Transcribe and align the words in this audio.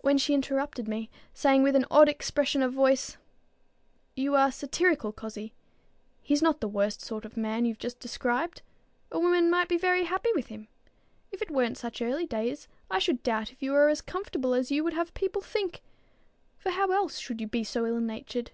when 0.00 0.18
she 0.18 0.34
interrupted 0.34 0.88
me, 0.88 1.08
saying 1.32 1.62
with 1.62 1.76
an 1.76 1.84
odd 1.92 2.08
expression 2.08 2.60
of 2.60 2.72
voice, 2.72 3.16
"You 4.16 4.34
are 4.34 4.50
satirical, 4.50 5.12
cozzie. 5.12 5.52
He's 6.22 6.42
not 6.42 6.58
the 6.60 6.66
worst 6.66 7.00
sort 7.02 7.24
of 7.24 7.36
man 7.36 7.64
you've 7.64 7.78
just 7.78 8.00
described. 8.00 8.62
A 9.12 9.18
woman 9.20 9.48
might 9.48 9.68
be 9.68 9.78
very 9.78 10.06
happy 10.06 10.30
with 10.34 10.48
him. 10.48 10.66
If 11.30 11.40
it 11.40 11.52
weren't 11.52 11.78
such 11.78 12.02
early 12.02 12.26
days, 12.26 12.66
I 12.90 12.98
should 12.98 13.22
doubt 13.22 13.52
if 13.52 13.62
you 13.62 13.70
were 13.70 13.88
as 13.88 14.00
comfortable 14.00 14.54
as 14.54 14.72
you 14.72 14.82
would 14.82 14.94
have 14.94 15.14
people 15.14 15.40
think; 15.40 15.82
for 16.58 16.70
how 16.70 16.90
else 16.90 17.18
should 17.20 17.40
you 17.40 17.46
be 17.46 17.62
so 17.62 17.86
ill 17.86 18.00
natured?" 18.00 18.50